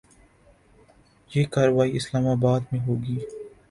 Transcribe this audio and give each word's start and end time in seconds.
یہ 1.31 1.43
کارروائی 1.51 1.95
اسلام 1.95 2.27
آباد 2.27 2.61
میں 2.71 2.79
ہو 2.79 2.95
گی۔ 3.03 3.19